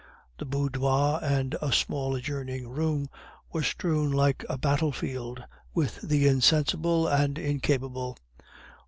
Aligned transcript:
The 0.39 0.45
boudoir 0.47 1.19
and 1.21 1.55
a 1.61 1.71
small 1.71 2.15
adjoining 2.15 2.67
room 2.69 3.07
were 3.53 3.61
strewn 3.61 4.11
like 4.11 4.43
a 4.49 4.57
battlefield 4.57 5.43
with 5.75 6.01
the 6.01 6.27
insensible 6.27 7.07
and 7.07 7.37
incapable. 7.37 8.17